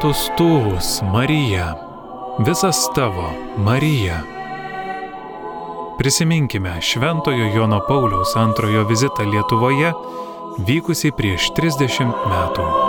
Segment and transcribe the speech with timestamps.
[0.00, 1.74] Beatus tuvus, Marija,
[2.38, 4.20] visas tavo, Marija.
[5.98, 9.92] Prisiminkime Šventojo Jono Pauliaus antrojo vizitą Lietuvoje,
[10.58, 12.79] vykusi prieš 30 metų.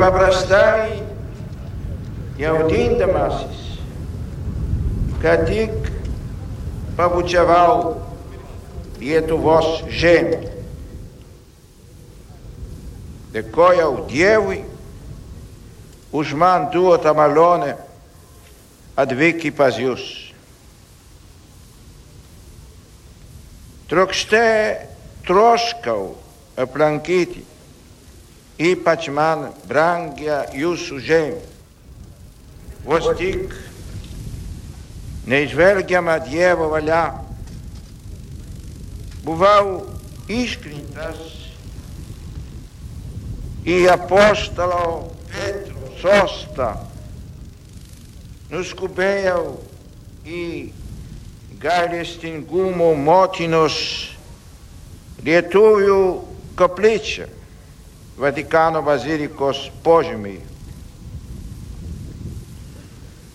[0.00, 1.02] Nepaprastai
[2.40, 3.76] jaudindamasis,
[5.20, 5.76] kad tik
[6.96, 8.00] pabučiavau
[8.96, 10.40] Lietuvos žemę.
[13.36, 14.62] Dėkojau Dievui
[16.16, 17.76] už man duotą malonę
[18.96, 20.32] atvykti pas jūs.
[23.92, 24.44] Trokšte
[25.28, 26.16] troškau
[26.56, 27.44] aplankyti
[28.60, 31.40] Ipatman Brangya Yusujem
[32.84, 33.54] Vostik.
[35.26, 37.24] Nesvergya Madhyeva valha,
[39.24, 39.86] Buval
[40.28, 41.16] Iskrintas
[43.64, 46.86] e apóstolo Pedro Sosta.
[48.50, 49.64] Nos cubeu
[50.26, 50.70] e
[51.52, 54.18] Garestingumo Motinos
[55.22, 57.39] Lietuviu Kapličia
[58.18, 60.40] Vatikano bazilikos požemiai.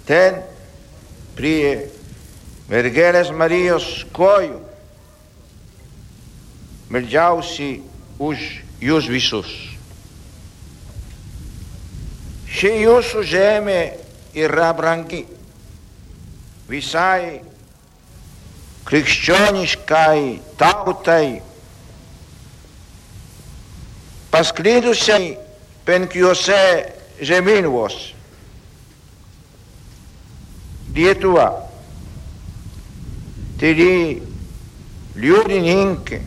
[0.06, 0.42] Ten
[1.38, 1.90] prie
[2.70, 4.59] mergelės Marijos kojų
[6.94, 7.72] meldžiausi
[8.22, 8.44] už
[8.84, 9.50] jūs visus.
[12.56, 13.80] Ši jūsų žemė
[14.38, 15.26] yra brangi
[16.70, 17.42] visai
[18.86, 20.22] krikščioniškai
[20.59, 21.42] tautai,
[24.35, 25.38] pasklidusiai
[25.88, 26.91] penkiuose
[27.23, 28.12] žemynuose.
[30.96, 31.46] Lietuva,
[33.59, 34.19] tyri
[35.19, 36.19] liudininkė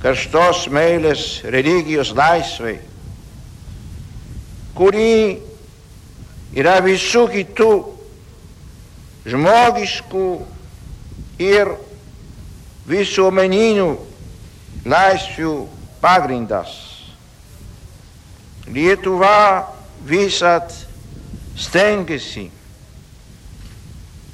[0.00, 2.74] karštos meilės religijos laisvai,
[4.76, 5.12] kuri
[6.56, 7.70] yra visų kitų
[9.28, 10.26] žmogiškų
[11.52, 11.72] ir
[12.88, 13.88] visuomeninių
[14.88, 15.56] laisvių
[16.06, 16.70] pagrindas.
[18.70, 19.66] Lietuva
[20.06, 20.70] visat
[21.58, 22.46] stengiasi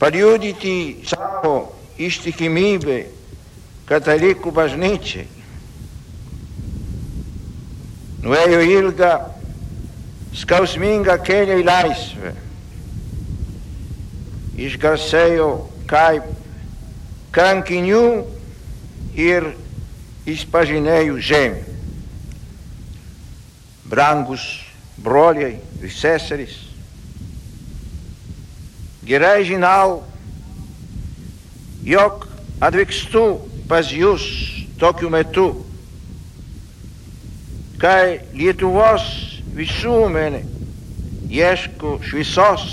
[0.01, 2.99] paliudyti savo ištikimybę
[3.89, 5.29] katalikų bažnyčiai.
[8.23, 9.13] Nuėjo ilgą,
[10.43, 12.35] skausmingą kelią į laisvę.
[14.69, 15.49] Išgarsėjo
[15.91, 16.29] kaip
[17.35, 18.05] kankinių
[19.19, 19.53] ir
[20.29, 21.63] išpažinėjų žemė.
[23.93, 24.45] Brangus
[25.03, 26.55] broliai ir seserys,
[29.05, 30.03] gerai žinau,
[31.85, 32.29] jog
[32.63, 33.25] atvykstu
[33.69, 34.25] pas jūs
[34.81, 35.49] tokiu metu,
[37.83, 39.05] kai Lietuvos
[39.57, 40.45] visuomenė
[41.33, 42.65] ieško šviesos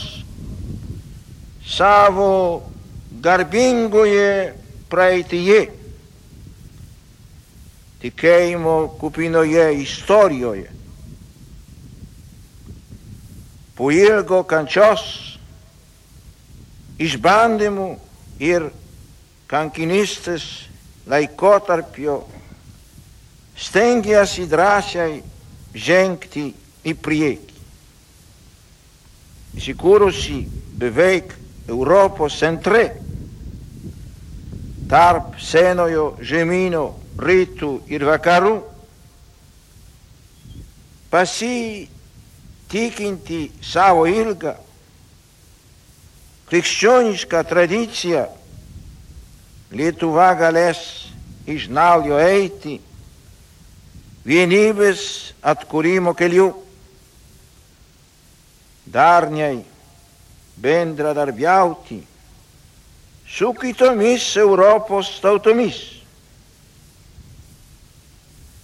[1.66, 2.62] savo
[3.24, 4.54] garbingoje
[4.90, 5.79] praeityje,
[8.00, 10.70] tikėjimo kupinoje istorijoje.
[13.76, 15.04] Po ilgo kančios
[17.00, 17.90] išbandymų
[18.44, 18.70] ir
[19.52, 20.46] kankinystės
[21.10, 22.22] laikotarpio
[23.60, 25.22] stengiasi drąsiai
[25.76, 26.50] žengti
[26.88, 27.56] į priekį.
[29.60, 30.44] Įsikūrusi
[30.80, 31.34] beveik
[31.70, 32.86] Europos centre,
[34.90, 36.86] tarp senojo žemynų
[37.20, 38.64] rytų ir vakarų,
[41.12, 44.56] pasitikinti savo ilgą
[46.50, 48.26] krikščionišką tradiciją,
[49.70, 50.80] Lietuva galės
[51.46, 52.80] iš naujo eiti
[54.26, 56.48] vienybės atkūrimo keliu,
[58.90, 59.62] darniai
[60.58, 62.00] bendradarbiauti
[63.30, 65.99] su kitomis Europos tautomis.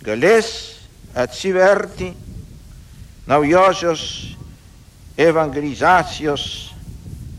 [0.05, 0.49] Galės
[1.17, 2.11] atsiverti
[3.25, 4.03] naujosios
[5.17, 6.45] evangelizacijos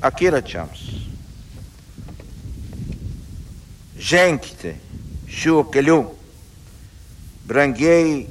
[0.05, 0.81] akiračiams.
[3.97, 4.75] Ženkite
[5.31, 6.01] šiuo keliu,
[7.47, 8.27] brangiai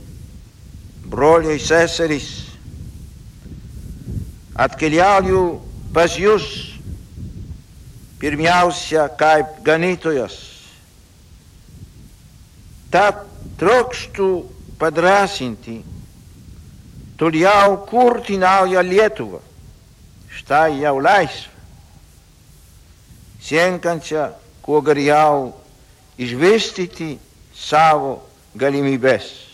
[1.08, 2.28] broliai seserys,
[4.56, 5.46] atkeliauju
[5.96, 6.50] pas jūs
[8.20, 10.36] pirmiausia kaip ganytojas,
[12.96, 13.26] Tad
[13.60, 14.30] trokštų
[14.80, 15.80] padrasinti,
[17.18, 19.40] toliau kurti naują Lietuvą.
[20.36, 21.54] Štai jau laisvę.
[23.46, 24.34] Sienkančią
[24.66, 25.54] kuo geriau
[26.18, 27.16] išvystyti
[27.54, 28.18] savo
[28.58, 29.45] galimybės.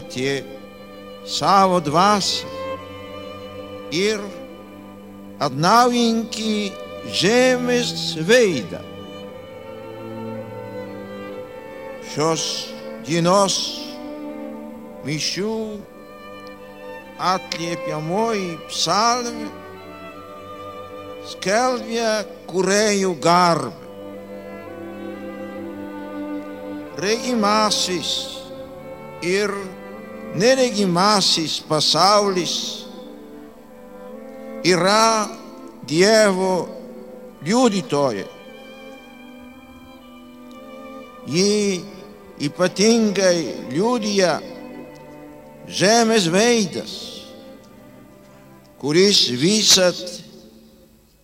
[0.00, 0.44] Tje
[1.26, 2.44] samo od vas,
[3.92, 4.20] jer
[5.38, 6.70] ad nauinki
[7.12, 8.80] žemes veida,
[12.10, 12.44] Šos
[13.06, 13.56] dinos
[15.06, 15.78] mišu
[17.22, 19.46] atliepjamo į psalmę,
[21.30, 23.86] skelbia kurėjų garbę.
[27.00, 28.10] Regimasis
[29.22, 29.54] ir
[30.34, 32.86] neregimasis pasaulis
[34.64, 35.28] yra
[35.86, 36.68] Dievo
[37.42, 38.26] liudytoja.
[41.26, 41.80] Ji
[42.46, 44.36] ypatingai liudyja
[45.66, 46.92] žemės veidas,
[48.78, 49.98] kuris visat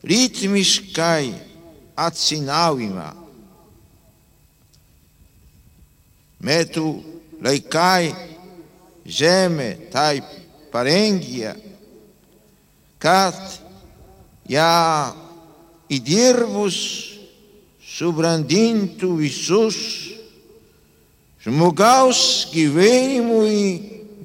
[0.02, 1.30] ritmiškai
[2.08, 3.12] atsinaujina.
[6.46, 6.88] metų
[7.42, 8.12] laikai
[9.06, 10.26] žemė taip
[10.72, 11.54] parengė,
[12.98, 13.38] kad
[14.50, 15.14] ją
[15.92, 16.78] įdirbus
[17.96, 19.78] subrandintų visus
[21.46, 23.62] žmogaus gyvenimui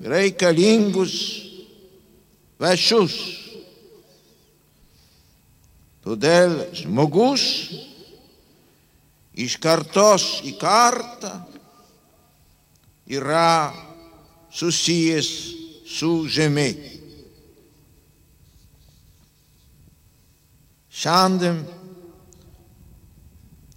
[0.01, 1.13] reikalingus
[2.61, 3.15] vašius.
[6.01, 7.45] Todėl žmogus
[9.37, 11.35] iš kartos į kartą
[13.05, 13.69] yra
[14.51, 15.27] susiyes
[15.85, 16.77] sujemek.
[20.89, 21.65] Šandem,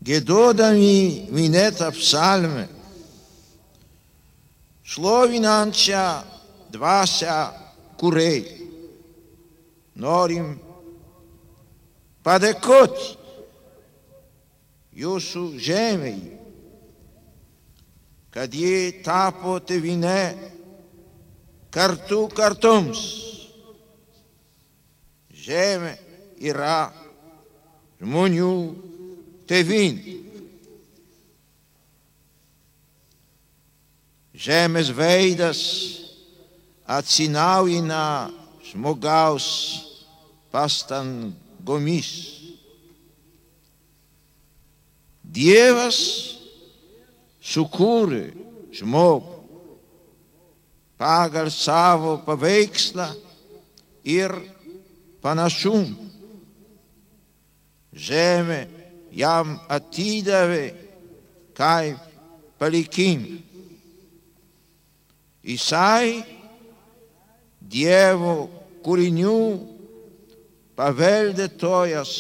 [0.01, 2.69] gedodami mineta psalme,
[4.85, 6.23] slovinanča
[6.69, 7.55] dvasa
[7.97, 8.45] kurej,
[9.95, 10.59] norim
[12.23, 12.99] padekot,
[14.93, 16.21] jusu žemej,
[18.31, 20.35] kad je tapo te vine,
[21.75, 23.51] Cartu Cartums,
[25.29, 25.99] Geme,
[26.39, 26.93] Irá,
[28.01, 28.77] Munhu,
[29.45, 30.23] Tevin.
[34.33, 36.15] Gemes Veidas,
[36.87, 38.31] Atsinauina,
[38.63, 40.07] Smogaus,
[40.53, 42.55] Pastan Gomis.
[45.25, 46.39] Dievas,
[47.41, 48.33] Sucure,
[48.73, 49.34] Smog,
[50.99, 53.09] pagal savo paveikslą
[54.05, 54.35] ir
[55.25, 56.11] panašumą.
[57.95, 58.61] Žemė
[59.15, 60.65] jam atidavė
[61.55, 62.01] kaip
[62.59, 63.39] palikimą.
[65.45, 66.25] Jisai
[67.65, 68.35] Dievo
[68.85, 69.39] kūrinių
[70.77, 72.11] paveldėtojas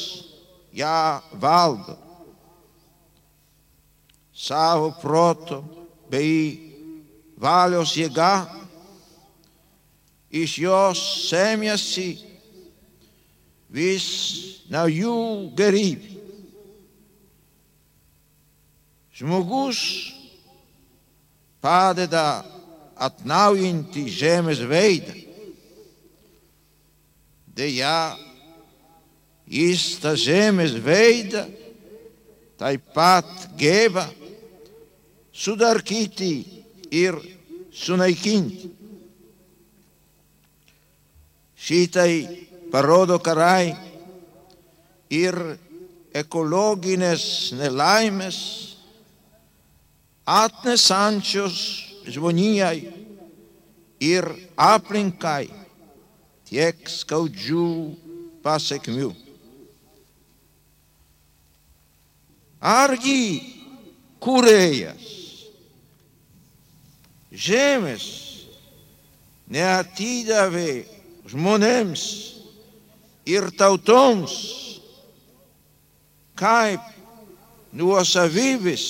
[0.74, 1.00] ją
[1.40, 1.98] valdo
[4.34, 5.60] savo proto
[6.10, 6.58] bei
[7.38, 8.63] valios jėga,
[10.34, 12.18] is your samyasi
[13.70, 16.02] with now you gerib.
[19.14, 20.12] Smogus
[21.62, 22.42] pade da
[22.96, 25.14] atnauinti gemes in veida.
[27.54, 28.18] De ja
[29.46, 31.46] ista zemes veida
[32.58, 34.10] taipat geva
[35.30, 36.42] sudarkiti
[36.90, 37.22] ir
[37.70, 38.83] sunaikinti.
[41.64, 42.16] Šitai
[42.68, 43.72] parodo karai
[45.08, 45.38] ir
[46.12, 47.24] ekologinės
[47.56, 48.38] nelaimės
[50.28, 51.56] atnesančios
[52.12, 52.92] žmonijai
[54.04, 54.28] ir
[54.60, 55.48] aplinkai
[56.44, 57.66] tiek skaudžių
[58.44, 59.10] pasiekmių.
[62.60, 63.20] Argi
[64.24, 65.08] kūrėjas
[67.48, 68.04] žemės
[69.48, 70.93] neatidavė
[71.30, 72.04] žmonėms
[73.28, 74.34] ir tautoms
[76.36, 76.82] kaip
[77.74, 78.84] nuosavybės,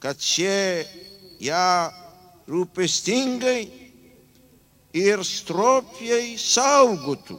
[0.00, 0.84] kad šie
[1.42, 1.90] ją
[2.48, 3.60] rūpestingai
[4.96, 7.38] ir stropiai saugotų.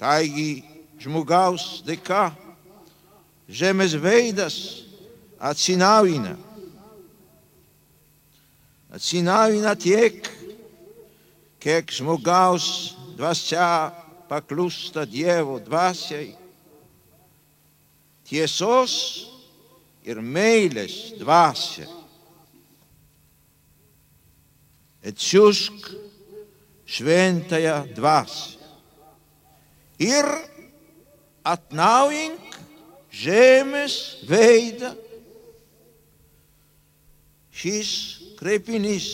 [0.00, 0.64] Taigi
[1.00, 2.32] žmogaus dėka
[3.48, 4.56] žemės veidas
[5.38, 6.34] atsinaujina.
[8.94, 10.20] Atsinaujina tiek,
[11.58, 13.90] kiek žmogaus dvasia
[14.30, 16.28] paklūsta Dievo dvasiai,
[18.22, 18.94] tiesos
[20.06, 21.90] ir meilės dvasiai.
[25.10, 25.90] Atsiusk
[26.86, 28.62] šventąją dvasią
[30.06, 30.28] ir
[31.42, 32.60] atnaujink
[33.10, 33.96] žemės
[34.30, 34.94] veidą.
[37.54, 39.06] Šis kreipinys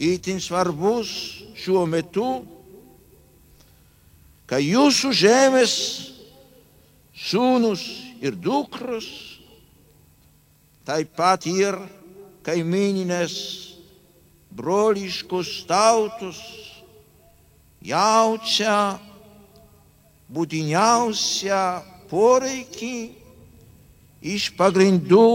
[0.00, 1.10] įtin svarbus
[1.58, 2.44] šiuo metu,
[4.50, 5.74] kai jūsų žemės
[7.14, 7.84] sūnus
[8.24, 9.06] ir dukros,
[10.84, 11.78] taip pat ir
[12.44, 13.34] kaimininės
[14.54, 16.38] broliškos tautos
[17.84, 18.98] jaučia
[20.34, 21.64] būtiniausią
[22.10, 22.96] poreikį
[24.34, 25.26] iš pagrindų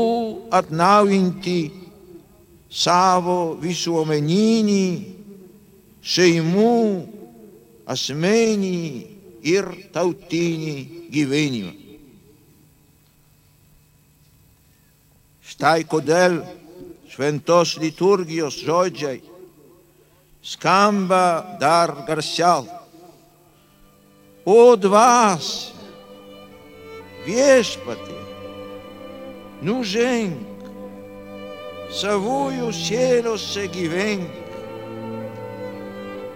[0.60, 1.60] atnaujinti
[2.70, 4.86] savo visuomeninį,
[6.06, 6.76] šeimų,
[7.90, 8.80] asmeninį
[9.50, 10.76] ir tautinį
[11.10, 11.74] gyvenimą.
[15.50, 16.40] Štai kodėl
[17.10, 19.20] šventos liturgijos žodžiai
[20.46, 22.68] skamba dar garsiau.
[24.46, 25.76] O dvasia,
[27.26, 28.18] viešpatė,
[31.92, 34.30] sa vuju cielos se givenc.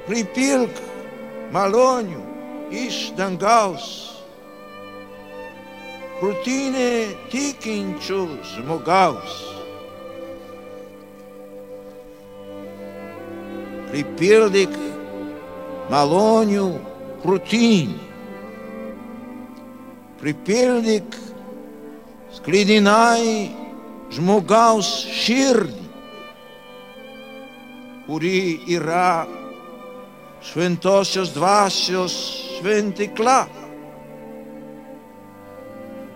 [0.08, 0.82] Pripilc,
[1.52, 2.20] malonio,
[2.72, 4.14] is rutine
[6.20, 9.34] Prutine tikinču zmogaus.
[13.90, 14.74] Pripildic,
[15.90, 16.80] malonio,
[17.22, 18.00] prutini.
[20.20, 21.18] Pripildic,
[22.34, 23.63] sklidinai,
[24.14, 25.84] žmogaus širdį,
[28.06, 28.38] kuri
[28.76, 29.26] yra
[30.44, 32.16] šventosios dvasios
[32.58, 33.40] šventikla.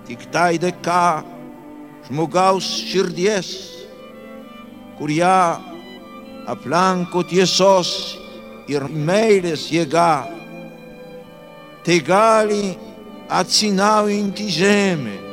[0.07, 1.23] Tik tai dėka
[2.07, 3.49] žmogaus širdies,
[4.99, 5.59] kur ją
[6.47, 7.91] aplanko tiesos
[8.71, 10.27] ir meilės jėga,
[11.83, 12.75] tai gali
[13.27, 15.26] atsinaujinti žemę.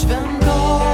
[0.00, 0.89] Schwimmbad.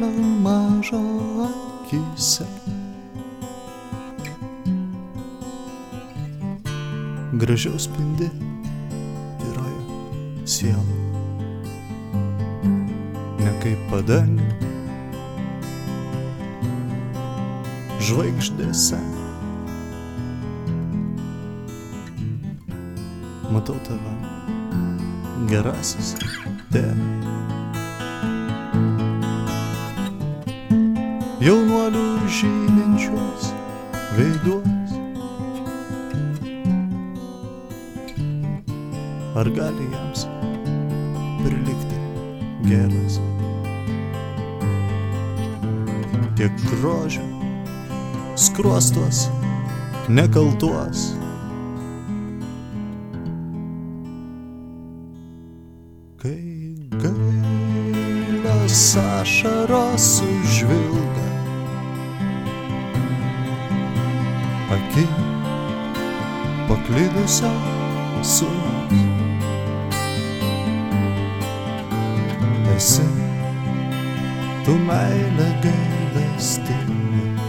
[0.00, 1.00] Vaikelio mažo
[1.44, 2.44] akise.
[7.32, 8.30] Gražiau spindi
[9.38, 10.82] tyroje siela.
[13.38, 14.48] Ne kaip padangė.
[17.98, 19.00] Žvaigždėse.
[23.48, 24.12] matau tave,
[25.48, 26.14] gerasis
[26.70, 27.27] tėve.
[31.38, 33.52] Jaunuolių žyminčios
[34.16, 34.94] veiduos.
[39.38, 40.24] Ar gali jiems
[41.44, 42.00] prilikti
[42.66, 43.20] gėlas?
[46.42, 47.22] Tiek grožio,
[48.34, 49.28] skruostos,
[50.10, 51.06] nekaltuos.
[56.18, 60.87] kai gailios ašaros užvilga
[64.88, 65.04] aki
[66.68, 67.50] paklydusio
[68.24, 69.04] sūnus.
[72.78, 73.06] Esi
[74.64, 77.46] tu meilė gailestinga,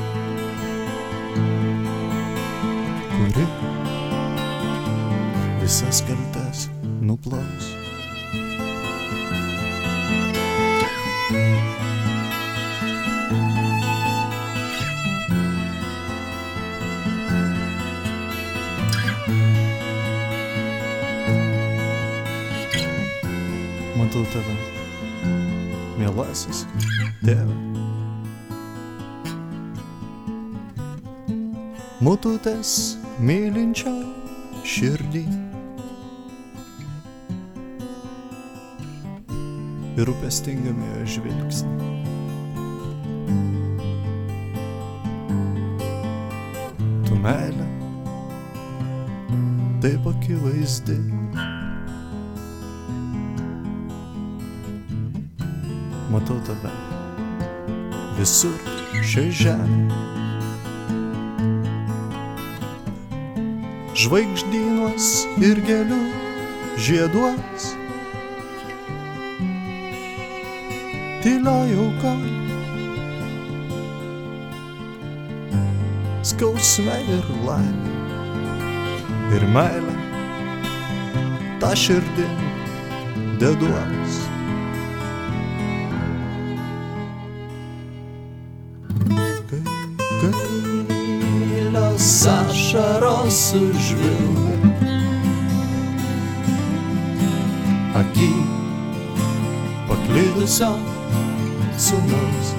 [3.15, 3.47] kuri
[5.61, 6.67] visas kaltes
[7.05, 7.68] nuplaus.
[24.33, 24.55] Tave,
[25.97, 26.65] mielasis
[27.23, 27.55] tėve.
[32.05, 32.73] Mututės
[33.19, 33.91] mylinčio
[34.63, 35.25] širdį
[39.99, 41.89] ir rūpestingame jo žvilgsnį.
[47.09, 47.67] Tu meilė,
[49.83, 51.18] taip akivaizdi.
[56.09, 56.71] Matau tave
[58.17, 58.55] visur
[59.05, 60.07] šioje žemėje.
[63.99, 65.07] Žvaigždynuos
[65.43, 65.99] ir gėlių
[66.79, 67.69] žieduos.
[71.23, 72.13] Tylio jauka.
[76.31, 77.93] Skausme ir laimė.
[79.35, 79.95] Ir meilė.
[81.59, 82.43] Ta širdin
[83.43, 84.28] deduos.
[92.69, 94.89] Ašaros užvilga.
[97.95, 98.29] Aki
[99.87, 100.69] paklydusio
[101.81, 102.53] sūnaus.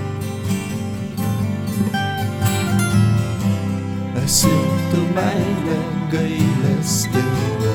[4.25, 4.53] Esi
[4.91, 5.79] tu meilė
[6.11, 7.75] gailestinga,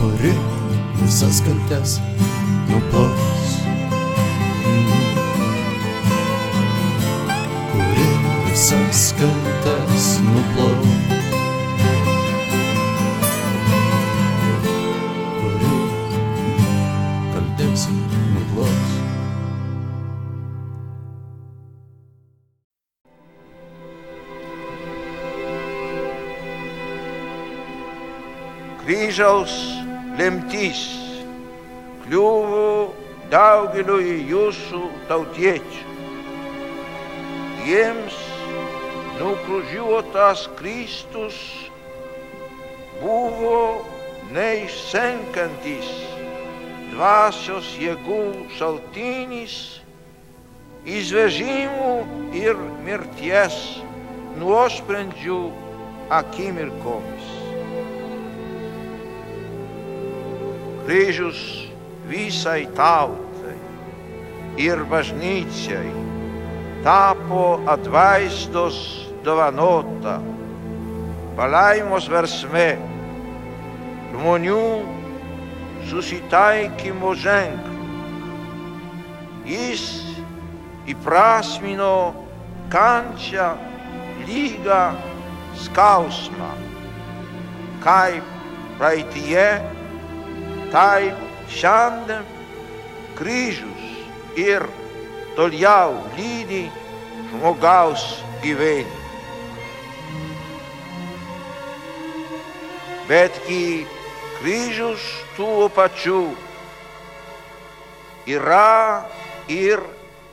[0.00, 0.36] kuri
[1.02, 1.98] visas kaltes
[2.72, 3.27] nuplaus.
[29.18, 29.82] Kryžiaus
[30.14, 30.80] lemtys
[32.04, 32.94] kliuvo
[33.32, 33.96] daugeliu
[34.30, 35.94] jūsų tautiečių.
[37.66, 38.18] Jiems
[39.18, 41.34] nukryžiuotas Kristus
[43.00, 43.82] buvo
[44.36, 45.90] neišsenkantis
[46.92, 48.22] dvasios jėgų
[48.54, 49.56] šaltinis,
[50.86, 51.90] izvežimų
[52.38, 53.58] ir mirties
[54.38, 55.40] nuosprendžių
[56.22, 57.37] akimirkomis.
[60.88, 61.68] Kryžius
[62.08, 63.58] visai tautai
[64.56, 65.92] ir bažnyčiai
[66.80, 70.16] tapo atvaizdos dovanota,
[71.36, 72.80] palaimos versme,
[74.14, 74.64] žmonių
[75.92, 77.76] susitaikymo ženklu.
[79.44, 79.86] Jis
[80.88, 82.16] įprasmino
[82.72, 83.52] kančią,
[84.24, 84.84] lygą,
[85.68, 86.54] skausmą,
[87.84, 88.38] kaip
[88.80, 89.76] praeitie,
[90.70, 91.16] time,
[91.48, 92.24] Xanda,
[93.16, 93.68] Crijos,
[94.36, 94.62] Ir,
[95.34, 96.70] Toliau, Lini,
[97.32, 98.98] Mogaus e Vene.
[103.06, 103.86] Betki,
[104.38, 105.00] Crijos,
[105.34, 106.36] Tuopachu,
[108.26, 109.06] ira
[109.48, 109.82] Ir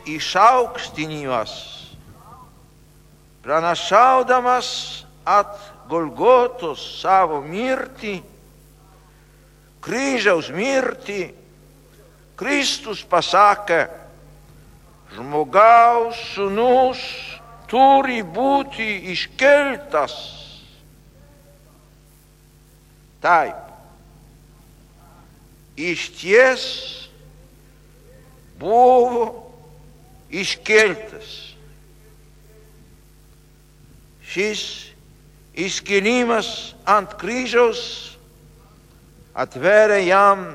[0.06, 1.96] e Xauxtinimas,
[3.42, 8.24] Pranaxaudamas at Golgotos, Savo Mirti,
[9.86, 11.30] kryžiaus mirtį,
[12.36, 13.86] Kristus pasakė,
[15.16, 17.04] žmogaus sūnus
[17.72, 20.16] turi būti iškeltas.
[23.24, 23.62] Taip,
[25.78, 26.66] iš ties
[28.60, 29.30] buvo
[30.30, 31.32] iškeltas.
[34.26, 34.66] Šis
[35.56, 38.15] iškilimas ant kryžiaus
[39.36, 40.46] atveria jam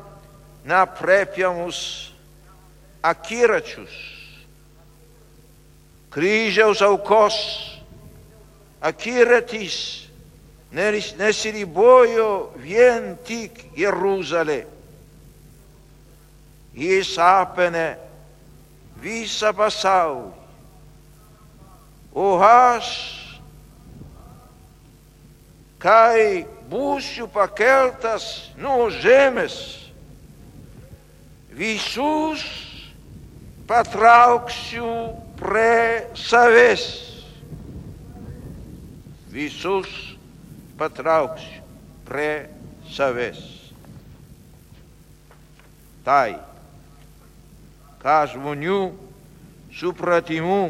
[0.64, 1.80] neaprėpiamus
[3.04, 3.92] akiračius.
[6.10, 7.36] Kryžiaus aukos
[8.82, 10.08] akiratis
[10.72, 14.64] nes- nesiribojo vien tik Jeruzalė.
[16.74, 17.98] Jis apėmė
[19.02, 20.32] visą pasaulį.
[22.14, 22.86] O aš,
[25.78, 29.56] kai būsiu pakeltas nuo žemės,
[31.50, 32.44] visus
[33.66, 34.90] patrauksiu
[35.40, 36.84] prie savęs.
[39.30, 39.90] Visus
[40.78, 41.62] patrauksiu
[42.06, 42.46] prie
[42.90, 43.42] savęs.
[46.06, 46.38] Tai,
[48.00, 48.80] ką žmonių
[49.74, 50.62] supratimu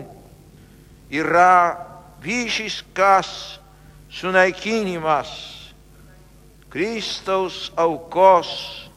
[1.12, 1.76] yra
[2.20, 3.30] visiškas
[4.10, 5.59] sunaikinimas
[6.70, 8.88] Christos aukos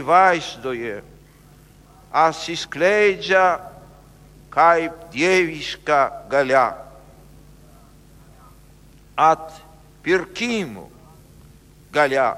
[0.00, 1.04] vais doer,
[2.10, 3.60] a iskleja
[4.50, 6.78] cai dieviska galha,
[9.16, 9.52] At
[10.02, 10.90] pirkimu
[11.92, 12.36] galha.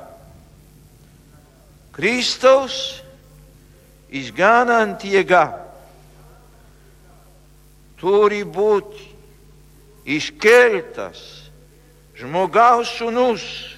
[1.93, 3.03] Christos
[4.11, 5.67] isgana antiega.
[7.97, 8.93] Turibut
[10.05, 11.49] iskeltas.
[12.15, 13.76] Žmogaus sunus.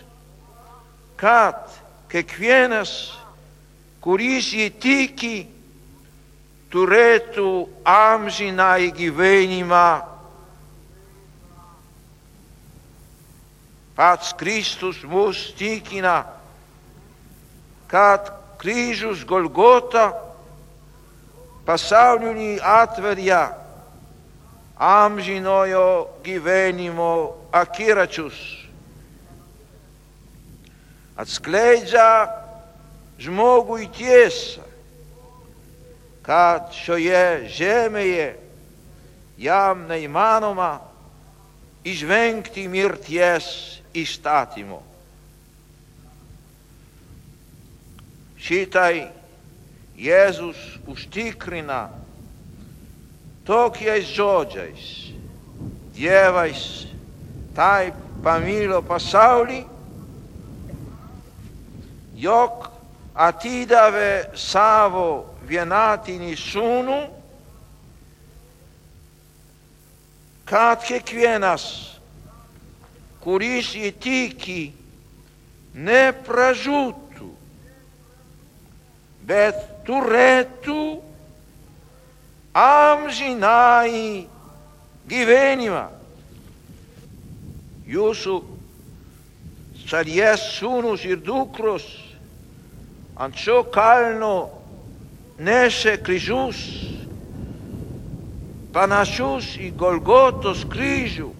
[1.18, 1.66] Kad
[2.12, 2.92] kiekvienas,
[4.04, 5.36] kuris jį tiki,
[6.72, 7.50] turėtų
[7.84, 9.88] amžiną gyvenimą.
[13.98, 16.22] Pats Kristus mus tikina,
[17.90, 20.12] kad kryžius Golgota
[21.66, 23.48] pasauliui atveria
[24.78, 28.67] amžinojo gyvenimo akiračius.
[31.18, 32.30] Atskleidžia
[33.18, 34.62] žmogui tiesą,
[36.22, 38.28] kad šioje žemėje
[39.40, 40.76] jam neįmanoma
[41.88, 43.48] išvengti mirties
[43.96, 44.82] įstatymo.
[48.38, 49.08] Šitai
[49.98, 51.88] Jėzus užtikrina
[53.48, 54.84] tokiais žodžiais.
[55.98, 56.62] Dievais
[57.56, 59.64] taip pamilo pasaulį,
[62.18, 62.72] yok
[63.14, 67.00] Atida ve Savo vjenatini sunu
[70.44, 71.64] katke kvienas,
[73.20, 74.72] kuris i tiki
[75.74, 77.28] ne prajutu,
[79.22, 79.54] bet
[79.84, 81.02] tu retu
[82.54, 84.26] amžinai
[85.08, 85.88] givenima
[87.86, 88.44] Jusu,
[89.88, 92.07] sad sunus ir dukros,
[93.18, 94.48] ancho calno
[95.38, 96.86] nesce Crisus,
[98.72, 101.34] panachus i Golgotos Crisiu,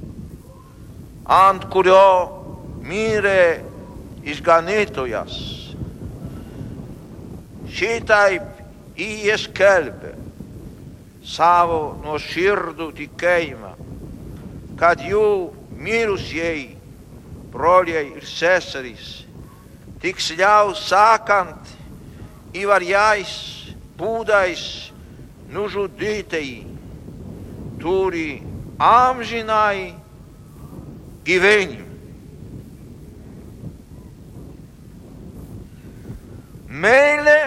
[1.24, 3.62] ant curio mire
[4.24, 5.76] isganetoias.
[7.70, 8.40] Sitai
[8.96, 10.16] ies kelbe,
[11.22, 13.76] savo no shirdu ti keima,
[14.74, 16.74] kad iu mirus iei,
[17.54, 19.27] proliei irseseris,
[20.02, 21.72] tiks ļaus sākant,
[22.54, 23.32] ivarjais,
[23.98, 24.62] būdais,
[25.50, 26.62] nužudītei,
[27.82, 28.40] turi
[28.78, 29.94] amžinai
[31.26, 31.86] gyvenimui.
[36.78, 37.38] Meile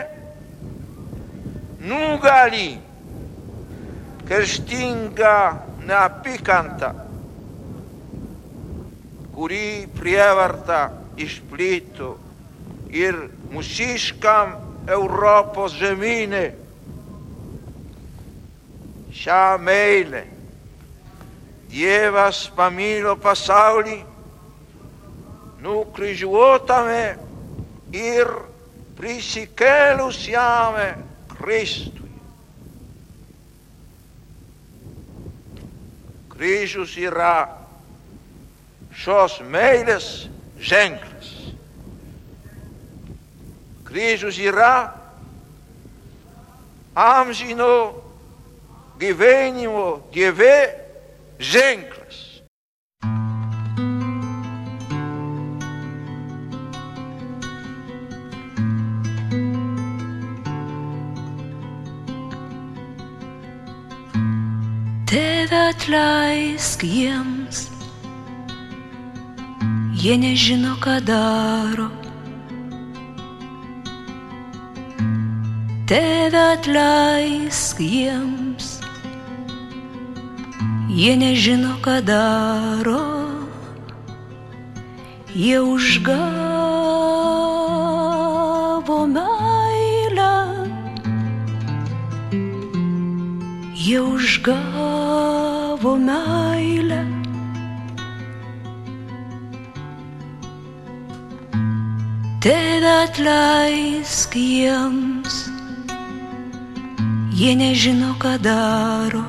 [1.88, 2.74] nugali
[4.28, 5.38] kerštingą
[5.88, 6.90] neapykantą,
[9.32, 10.82] kurį prievarta
[11.22, 12.12] išplito
[12.92, 13.18] ir
[13.52, 14.58] mūsiškam
[14.92, 16.52] Europos žemynė.
[19.12, 20.26] Šią meilę
[21.72, 24.02] Dievas pamilo pasaulį,
[25.64, 27.04] nukryžiuotame
[27.96, 28.32] ir
[28.98, 30.90] prisikėlusiame
[31.32, 32.12] Kristui.
[36.34, 37.36] Kryžius yra
[38.92, 40.12] šios meilės
[40.60, 41.31] ženklas.
[43.92, 44.88] Kryžius yra
[46.96, 47.92] amžino
[48.96, 50.72] gyvenimo Dieve
[51.36, 52.40] ženklas.
[65.12, 67.68] Tėve atleisk jiems,
[70.00, 71.92] jie nežino, ką daro.
[75.92, 78.68] Tėve atleisk jiems,
[80.88, 83.02] jie nežino, ką daro.
[85.36, 86.22] Jie užgavo
[89.18, 90.32] meilę,
[93.76, 97.04] jie užgavo meilę.
[102.40, 105.21] Tėve atleisk jiems,
[107.42, 109.24] jie nežino, ką daro.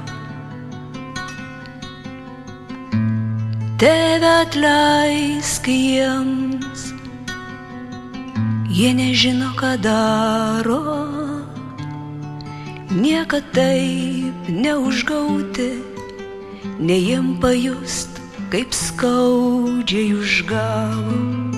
[3.80, 6.82] Tėve atleisk jiems,
[8.68, 10.82] jie nežino, ką daro.
[12.92, 15.70] Niekad taip neužgauti,
[16.84, 18.20] ne jiem pajust,
[18.52, 21.51] kaip skaudžiai užgavo.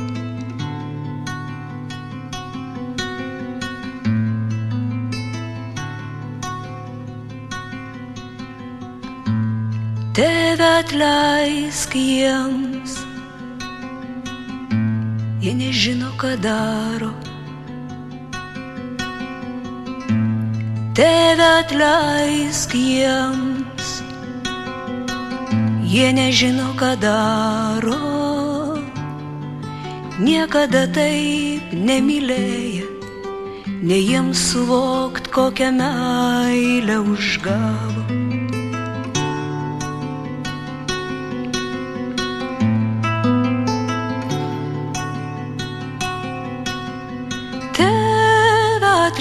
[10.15, 12.93] Tėve atleisk jiems,
[15.43, 17.09] jie nežino, ką daro.
[20.95, 23.89] Tėve atleisk jiems,
[25.83, 27.99] jie nežino, ką daro.
[30.23, 32.87] Niekada taip nemylėję,
[33.83, 37.94] ne jiems suvokt, kokią meilę užgavo.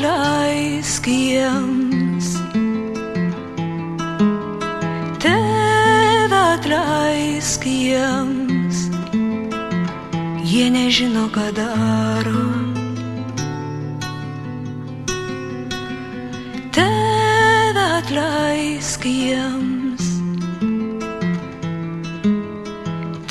[0.04, 2.28] atlaiskiems.
[5.24, 8.78] Tev atlaiskiems.
[10.44, 12.44] Jie nežino, ką daro.
[16.76, 20.04] Tev atlaiskiems.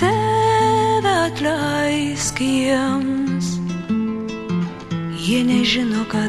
[0.00, 3.01] Tev atlaiskiems.
[5.32, 6.28] Jie nežino, ką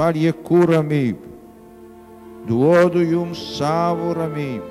[0.00, 1.28] Palieku ramybę,
[2.48, 4.70] duodu jums savo ramybę.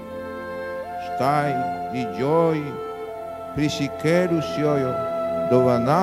[1.06, 1.52] Štai
[1.94, 2.72] didžioji
[3.54, 4.90] prisikėlusiojo
[5.52, 6.00] dovana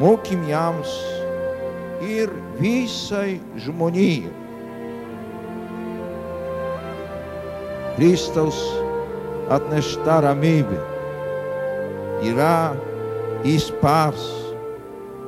[0.00, 0.94] mokymjams
[2.08, 4.32] ir visai žmonijai.
[7.98, 8.62] Kristaus
[9.58, 10.80] atnešta ramybė
[12.32, 12.72] yra
[13.44, 14.24] jis pats,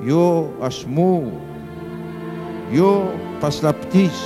[0.09, 1.37] jo asmuo,
[2.73, 2.93] jo
[3.43, 4.19] paslaptis.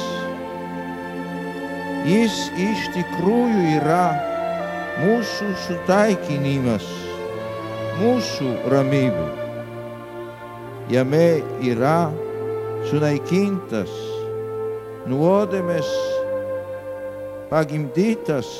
[2.06, 4.06] Jis iš tikrųjų yra
[5.02, 6.86] mūsų sutaikinimas,
[8.00, 9.28] mūsų ramybė.
[10.90, 11.28] Jame
[11.62, 12.10] yra
[12.90, 13.92] sunaikintas
[15.08, 15.88] nuodėmės
[17.52, 18.50] pagimdytas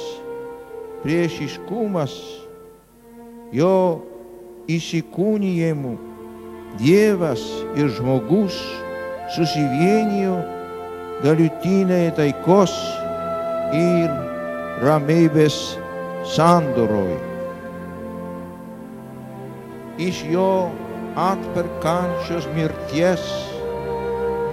[1.03, 2.15] priešiškumas
[3.53, 3.75] jo
[4.71, 5.99] įsikūnijimu
[6.81, 7.43] Dievas
[7.77, 8.55] ir žmogus
[9.31, 10.37] susivienijo
[11.23, 12.75] galutinėje taikos
[13.77, 14.11] ir
[14.83, 15.59] ramybės
[16.35, 17.15] sandoroj.
[20.03, 20.51] Iš jo
[21.19, 23.23] atperkančios mirties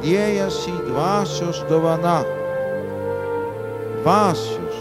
[0.03, 2.19] dėjasi dvasios dovana.
[3.99, 4.77] Dvasios,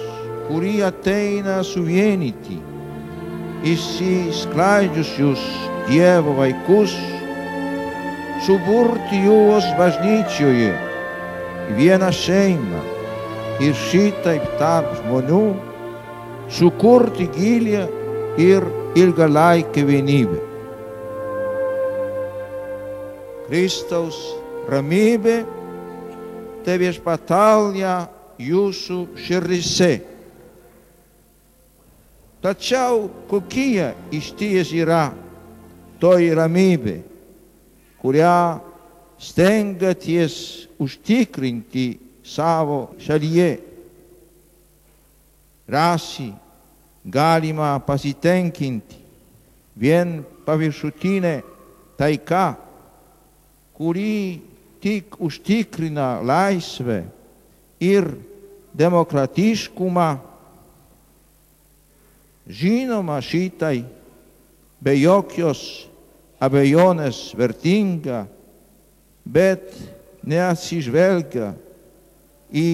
[0.49, 2.59] kurį ateina suvienyti
[3.67, 5.43] įsiskleidžiusius
[5.89, 6.93] Dievo vaikus,
[8.49, 10.73] suburti juos bažnyčioje
[11.77, 12.79] vieną šeimą
[13.61, 15.41] ir šitaip tarp žmonių
[16.57, 17.83] sukurti gilę
[18.41, 18.65] ir
[18.97, 20.39] ilgalaikę vienybę.
[23.51, 24.17] Kristaus
[24.73, 25.37] ramybė
[26.65, 27.99] te viešpatalja
[28.41, 29.91] jūsų širdise.
[32.41, 35.11] Tačiau kokie iš ties yra
[36.01, 36.97] toji ramybė,
[38.03, 38.61] kurią
[39.19, 43.59] stengiaties užtikrinti savo šalyje.
[45.69, 46.31] Rasi
[47.05, 48.97] galima pasitenkinti
[49.79, 51.35] vien paviršutinė
[51.99, 52.57] taika,
[53.77, 54.41] kuri
[54.83, 57.03] tik užtikrina laisvę
[57.83, 58.09] ir
[58.75, 60.09] demokratiškumą.
[62.49, 63.83] Žinoma, šitai
[64.81, 65.88] be jokios
[66.39, 68.25] abejonės vertinga,
[69.27, 69.75] bet
[70.29, 71.53] neatsižvelgia
[72.49, 72.71] į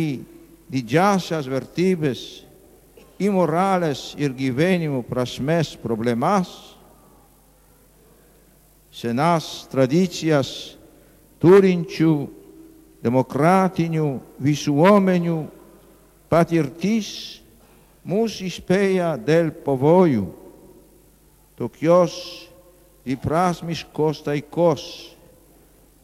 [0.70, 2.44] didžiasias vertybės,
[3.18, 6.50] į moralės ir gyvenimo prasmės problemas,
[8.94, 10.50] senas tradicijas
[11.42, 12.14] turinčių
[13.04, 14.08] demokratinių
[14.42, 15.38] visuomenių
[16.30, 17.10] patirtis
[18.04, 20.24] mus įspėja dėl pavojų.
[21.58, 22.14] Tokios
[23.05, 25.16] η πράσμης κοσταϊκός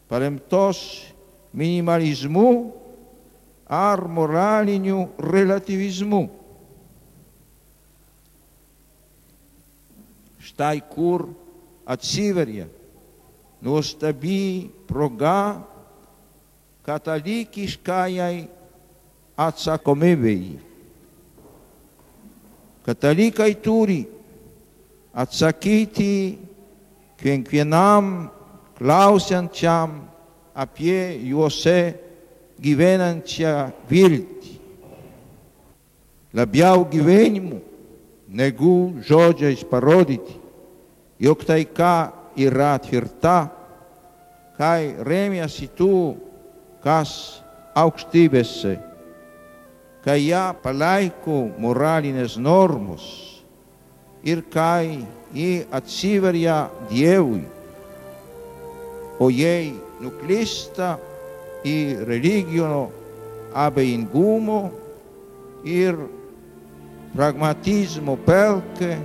[0.07, 1.05] παρεμπτός
[1.51, 2.73] μινιμαλισμού
[3.63, 6.31] αρ μοράλινιου ρελατιβισμού.
[10.39, 11.27] Σταϊκούρ
[11.83, 12.69] ατσίβερια
[13.59, 15.67] νοσταμπή προγά
[16.81, 18.49] καταλήκης κάιαι
[19.35, 20.59] ατσακομεβεί
[22.83, 24.09] καταλήκαι τούρι
[25.11, 26.39] ατσακίτη
[27.21, 28.29] kiekvienam
[28.77, 30.01] klausiančiam
[30.57, 31.93] apie juose
[32.61, 33.55] gyvenančią
[33.89, 34.57] viltį.
[36.33, 37.59] Labiau gyvenimu
[38.31, 40.37] negu žodžiais parodyti,
[41.19, 43.51] jog taika yra tvirta,
[44.55, 46.15] kai remiasi tų,
[46.83, 47.41] kas
[47.77, 48.77] aukštybėse,
[50.05, 53.03] kai ją palaiko moralinės normos
[54.23, 55.03] ir kai
[55.33, 57.45] и от Сиверия Девы,
[59.19, 60.99] o ei nuclista
[61.63, 62.91] i religiono
[63.53, 64.71] ab ingumo
[65.63, 65.95] ir
[67.13, 68.97] pragmatismo pelke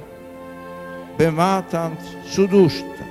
[1.18, 3.04] bematant sudusta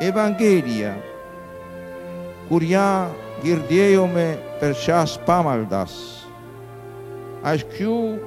[0.00, 0.94] evangelia
[2.48, 3.10] curia
[3.42, 6.24] girdieome per chas pamaldas.
[7.42, 8.18] Asciu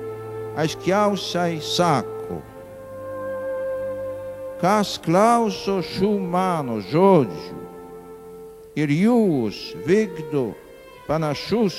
[0.56, 2.11] aschiausai sac.
[4.62, 7.60] Kas klauso šių mano žodžių
[8.78, 10.52] ir jūs vykdo
[11.08, 11.78] panašus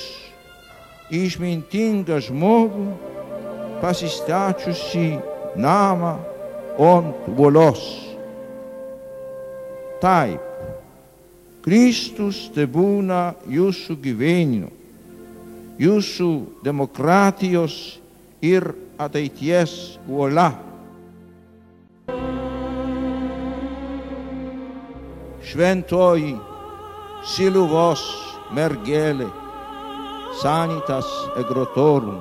[1.12, 2.86] į išmintingą žmogų,
[3.82, 5.18] pasistačiusi
[5.60, 6.16] namą
[6.80, 7.82] ant uolos.
[10.02, 10.42] Taip,
[11.62, 14.72] Kristus te būna jūsų gyvenimo,
[15.78, 16.30] jūsų
[16.66, 17.78] demokratijos
[18.42, 20.71] ir ateities uola.
[25.52, 26.40] Sventoi
[27.22, 28.00] siluvos
[28.56, 29.28] mergele
[30.40, 31.04] sanitas
[31.36, 32.20] egrotorum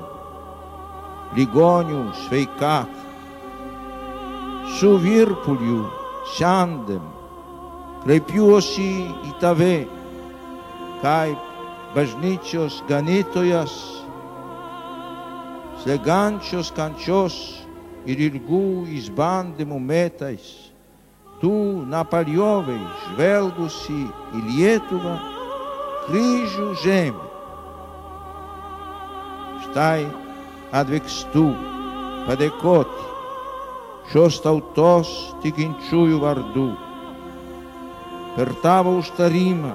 [1.35, 2.91] Ligonium sveicat
[4.75, 5.85] su virpuliu
[6.35, 7.05] sandem
[8.03, 9.87] crepiuosi itave
[11.01, 11.31] kai
[11.95, 13.71] baznichos ganitoias
[15.83, 17.63] sleganchos canchos
[18.05, 20.60] irilgu isbandem metais
[21.41, 24.03] tu nepaliovai žvelgusi
[24.37, 25.15] į Lietuvą
[26.05, 27.27] kryžių žemę.
[29.65, 30.05] Štai
[30.75, 31.47] atvykstu
[32.27, 33.09] padėkoti
[34.11, 35.11] šios tautos
[35.43, 36.69] tikinčiųjų vardu.
[38.37, 39.73] Per tavo užtarimą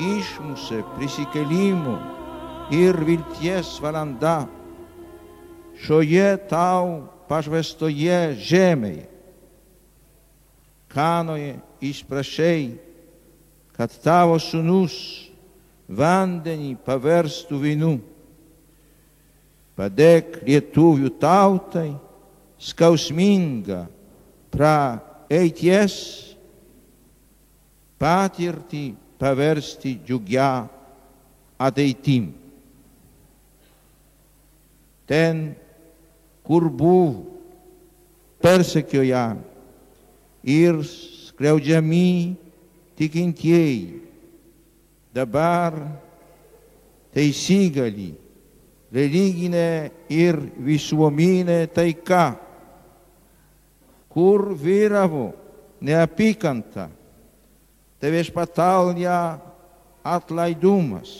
[0.00, 1.96] išmusė prisikėlimų
[2.74, 4.44] ir vilties valanda
[5.84, 9.13] šioje tau pašvestoje žemėje.
[10.94, 12.76] Kanoje išprašai,
[13.74, 14.94] kad tavo sunus
[15.90, 17.94] vandenį paverstų vynu.
[19.74, 21.88] Padėk lietuvių tautai
[22.62, 23.80] skausmingą
[24.54, 25.96] praeities
[27.98, 28.84] patirtį
[29.18, 30.68] paversti džiugia
[31.58, 32.30] ateitim.
[35.10, 35.42] Ten,
[36.46, 37.26] kur buvo
[38.40, 39.53] persekiojami
[40.44, 42.36] ir skriaudžiami
[42.98, 44.02] tikintieji,
[45.14, 45.74] dabar
[47.14, 48.12] teisygali
[48.94, 52.36] religinė ir visuomenė taika,
[54.12, 55.32] kur vyravo
[55.82, 56.86] neapykanta,
[57.98, 59.18] tai viešpatalja
[60.04, 61.10] atlaidumas,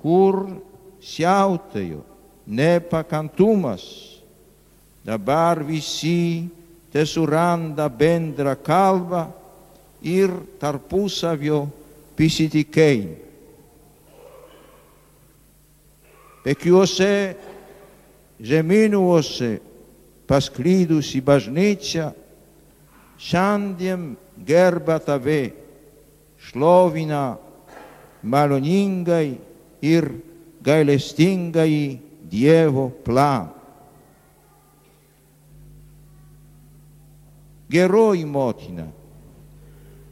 [0.00, 0.42] kur
[1.04, 2.02] siautėjo
[2.48, 3.84] nepakantumas,
[5.06, 6.48] dabar visi
[6.94, 9.24] te suranda bendrą kalbą
[10.06, 10.30] ir
[10.62, 11.64] tarpusavio
[12.14, 13.16] pasitikėjimą.
[16.44, 17.10] Pekiuose
[18.38, 19.50] žemynuose
[20.28, 22.12] pasklydusi bažnyčia
[23.18, 24.12] šiandien
[24.46, 25.50] gerba tave,
[26.46, 27.24] šlovina
[28.22, 29.34] maloningai
[29.82, 30.12] ir
[30.62, 31.98] gailestingai
[32.30, 33.63] Dievo planą.
[37.74, 38.86] Geroji motina,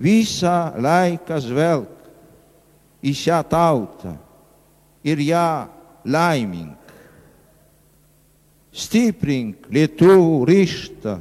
[0.02, 1.92] visą laiką žvelg
[3.06, 4.16] į šią tautą
[5.06, 5.50] ir ją
[6.02, 6.78] laimink.
[8.72, 11.18] Stiprink lietuvų ryštą,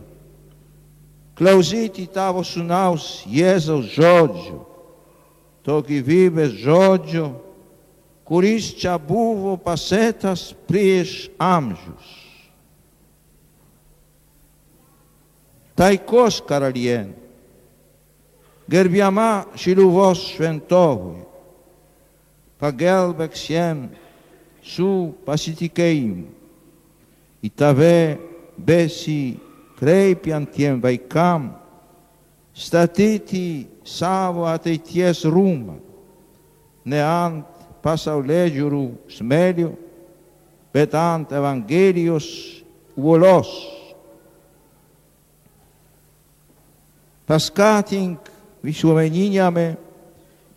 [1.36, 4.60] klausyti tavo sunaus Jėzaus žodžių,
[5.66, 7.28] to gyvybės žodžių,
[8.26, 12.21] kuris čia buvo pasėtas prieš amžius.
[15.82, 17.16] Taikos karalienė,
[18.70, 21.26] gerbiama Šiluvos šventovui,
[22.62, 23.90] pagelbėk jiems
[24.62, 26.30] su pasitikėjimu
[27.42, 28.22] į tave
[28.62, 31.58] besikreipiantiem vaikam
[32.54, 35.82] statyti savo ateities rūmą,
[36.86, 37.50] ne ant
[37.82, 38.86] pasaulėžiūrų
[39.18, 39.74] smėlių,
[40.78, 42.62] bet ant Evangelijos
[42.94, 43.81] uolos.
[47.32, 48.20] Paskatink
[48.60, 49.78] visuomeniniame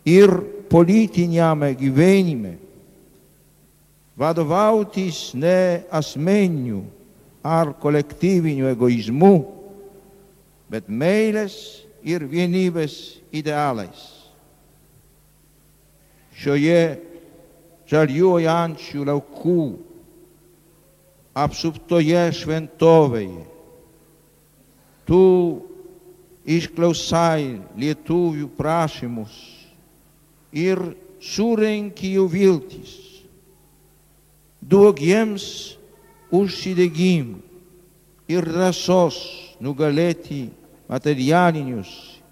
[0.04, 0.30] ir
[0.68, 2.54] politiniame gyvenime
[4.18, 6.80] vadovautis ne asmeniniu
[7.44, 9.36] ar kolektyviniu egoizmu,
[10.66, 11.54] bet meilės
[12.02, 12.96] ir vienybės
[13.30, 14.00] idealais.
[16.34, 16.80] Šioje
[17.86, 19.60] žaliuojančių laukų
[21.44, 23.46] apsuptoje šventovėje
[25.06, 25.22] tu
[26.44, 29.32] išklausai lietuvių prašymus
[30.52, 30.80] ir
[31.24, 32.98] surenki jų viltis
[34.64, 35.46] duok jiems
[36.32, 37.40] užsidegimų
[38.32, 39.18] ir drąsos
[39.60, 40.46] nugalėti
[40.88, 41.90] materialinius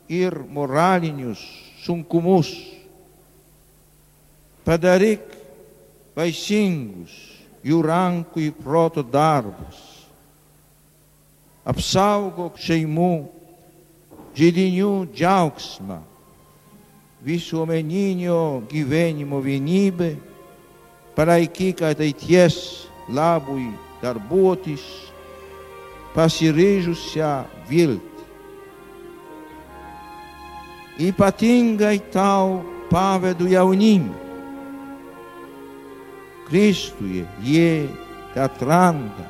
[0.08, 1.40] ir moralinius
[1.84, 2.50] sunkumus.
[4.64, 5.24] Padaryk
[6.16, 7.12] vaisingus
[7.66, 9.80] jų rankų į proto darbus.
[11.68, 13.14] Apsaugok šeimų
[14.36, 15.98] žydinių džiaugsmą,
[17.22, 20.16] visuomeninio gyvenimo vienybę
[21.14, 23.68] palaikyk ateities labui
[24.02, 24.82] darbuotis,
[26.16, 28.10] pasiryžusią viltį.
[31.08, 32.60] Ypatingai tau
[32.90, 34.18] pavedu jaunimą.
[36.48, 37.88] Kristuje jie
[38.36, 39.24] atranda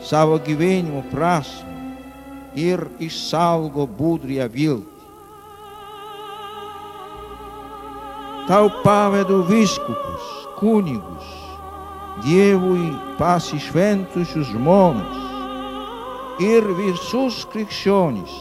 [0.00, 1.81] savo gyvenimo prasme
[2.56, 4.92] ir išsaugo budrią viltį.
[8.46, 10.24] tau pavedu viskupus,
[10.58, 11.28] kunigus,
[12.22, 18.34] Dievui pasišventusius žmonės ir visus krikščionys.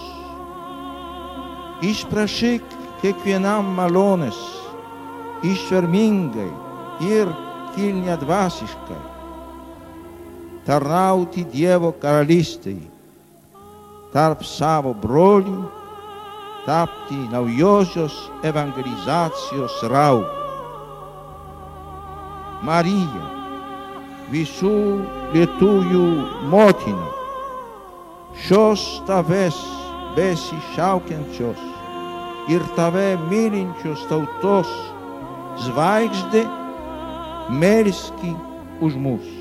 [1.88, 4.38] Išprašyk kiekvienam malonės,
[5.48, 6.50] išvermingai
[7.08, 7.32] ir
[7.78, 9.02] kilnia dvasiškai,
[10.68, 12.91] tarnauti Dievo karalystėje,
[14.14, 15.58] tarp savo broli,
[16.66, 20.26] tapti nauiosios evangelizacios rau.
[22.62, 23.26] Maria,
[24.30, 25.02] visu
[25.34, 27.10] letuiu motina,
[28.36, 29.58] shos taves
[30.16, 31.72] besi tave
[32.48, 34.68] irtave mirinchos tautos,
[35.66, 36.44] zvaigzde,
[37.50, 38.36] meriski
[38.82, 39.41] usmus.